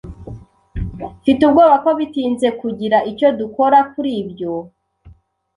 [1.21, 4.53] Mfite ubwoba ko bitinze kugira icyo dukora kuri ibyo.